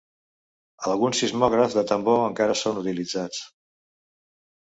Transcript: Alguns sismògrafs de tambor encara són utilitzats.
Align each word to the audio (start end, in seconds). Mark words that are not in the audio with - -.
Alguns 0.91 1.19
sismògrafs 1.23 1.75
de 1.79 1.83
tambor 1.91 2.23
encara 2.29 2.55
són 2.63 2.79
utilitzats. 2.83 3.45